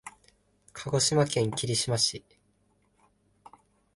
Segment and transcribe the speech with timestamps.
[0.73, 2.25] 鹿児島県霧島市